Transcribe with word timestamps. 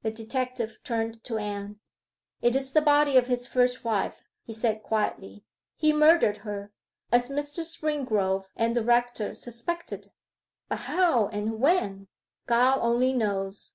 The 0.00 0.10
detective 0.10 0.78
turned 0.82 1.22
to 1.24 1.36
Anne. 1.36 1.78
'It 2.40 2.56
is 2.56 2.72
the 2.72 2.80
body 2.80 3.18
of 3.18 3.26
his 3.26 3.46
first 3.46 3.84
wife,' 3.84 4.22
he 4.42 4.54
said 4.54 4.82
quietly. 4.82 5.44
'He 5.76 5.92
murdered 5.92 6.38
her, 6.38 6.72
as 7.12 7.28
Mr. 7.28 7.62
Springrove 7.66 8.46
and 8.56 8.74
the 8.74 8.82
rector 8.82 9.34
suspected 9.34 10.10
but 10.70 10.76
how 10.88 11.26
and 11.34 11.60
when, 11.60 12.08
God 12.46 12.78
only 12.80 13.12
knows. 13.12 13.74